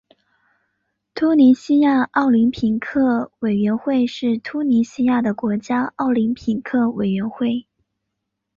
[1.13, 7.67] 突尼西亚奥林匹克委员会是突尼西亚的国家奥林匹克委员会。